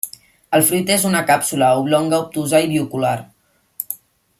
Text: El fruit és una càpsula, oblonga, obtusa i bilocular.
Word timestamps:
El 0.57 0.63
fruit 0.69 0.89
és 0.95 1.05
una 1.09 1.21
càpsula, 1.27 1.69
oblonga, 1.83 2.23
obtusa 2.25 2.65
i 2.67 2.73
bilocular. 2.75 3.17